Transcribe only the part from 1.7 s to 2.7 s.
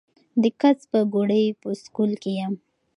سکول کښې يم